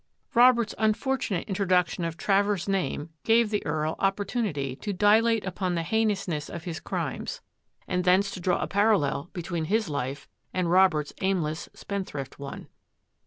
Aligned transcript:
Robert's 0.33 0.73
unfor 0.79 1.15
tunate 1.19 1.45
introduction 1.45 2.03
of 2.05 2.17
Travers' 2.17 2.67
name 2.67 3.11
gave 3.23 3.51
the 3.51 3.63
Earl 3.67 3.95
opportunity 3.99 4.75
to 4.77 4.93
dilate 4.93 5.45
upon 5.45 5.75
the 5.75 5.83
heinousness 5.83 6.49
of 6.49 6.63
his 6.63 6.79
crimes 6.79 7.39
and 7.87 8.03
thence 8.03 8.31
to 8.31 8.39
draw 8.39 8.57
a 8.63 8.67
parallel 8.67 9.29
between 9.33 9.65
his 9.65 9.89
life 9.89 10.27
and 10.55 10.71
Robert's 10.71 11.13
aimless, 11.21 11.69
spendthrift 11.75 12.39
one. 12.39 12.67